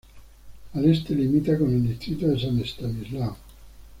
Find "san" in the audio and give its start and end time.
2.39-2.57